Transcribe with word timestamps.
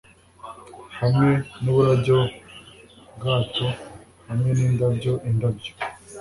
hamwe 0.99 1.31
nuburabyo-bwato 1.61 3.67
hamwe 4.27 4.49
nindabyo-indabyo. 4.57 5.71